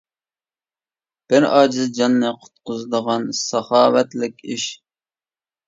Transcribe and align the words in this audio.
بىر 1.33 1.47
ئاجىز 1.49 1.91
جاننى 1.99 2.33
قۇتقۇزىدىغان 2.47 3.29
ساخاۋەتلىك 3.43 4.45
ئىش. 4.59 4.69